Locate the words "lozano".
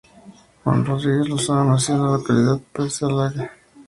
1.29-1.63